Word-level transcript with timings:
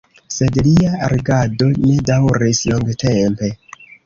Sed 0.35 0.55
lia 0.67 1.09
regado 1.13 1.67
ne 1.83 1.99
daŭris 2.09 2.63
longtempe. 2.73 3.53